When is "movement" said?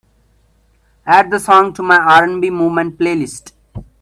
2.49-2.97